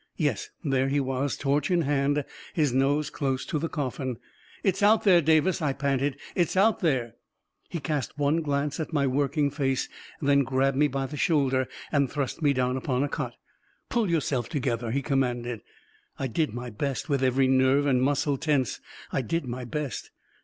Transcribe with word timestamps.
Yes, 0.17 0.49
there 0.63 0.87
he 0.87 0.99
was, 0.99 1.37
torch 1.37 1.69
in 1.69 1.83
hand, 1.83 2.25
his 2.55 2.73
nose 2.73 3.11
close 3.11 3.45
to 3.45 3.59
the 3.59 3.69
coffin. 3.69 4.17
"It's 4.63 4.81
out 4.81 5.03
there, 5.03 5.21
Davis!" 5.21 5.61
I 5.61 5.73
panted. 5.73 6.17
"It's 6.33 6.57
out 6.57 6.79
there!" 6.79 7.13
He 7.69 7.79
cast 7.79 8.17
one 8.17 8.41
glance 8.41 8.79
at 8.79 8.93
my 8.93 9.05
working 9.05 9.51
face, 9.51 9.87
then 10.19 10.41
grabbed 10.43 10.75
me 10.75 10.87
by 10.87 11.05
the 11.05 11.17
shoulder 11.17 11.67
and 11.91 12.09
thrust 12.09 12.41
me 12.41 12.51
down 12.51 12.77
upon 12.77 13.03
a 13.03 13.09
cot." 13.09 13.35
Pull 13.91 14.09
yourself 14.09 14.49
together!" 14.49 14.89
he 14.91 15.03
commanded. 15.03 15.61
I 16.17 16.25
did 16.25 16.51
my 16.51 16.71
best— 16.71 17.07
with 17.07 17.23
every 17.23 17.47
nerve 17.47 17.85
and 17.85 18.01
muscle 18.01 18.37
tense, 18.37 18.79
I 19.11 19.21
did 19.21 19.45
my 19.45 19.65
best. 19.65 20.09